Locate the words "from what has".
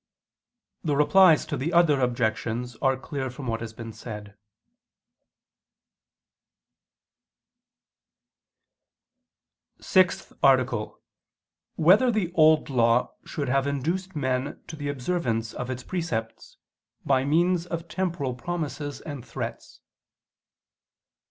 3.29-3.71